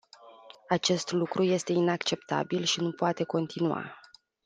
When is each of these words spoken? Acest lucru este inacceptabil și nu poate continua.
Acest 0.67 1.11
lucru 1.11 1.43
este 1.43 1.71
inacceptabil 1.71 2.63
și 2.63 2.79
nu 2.81 2.91
poate 2.91 3.23
continua. 3.23 3.97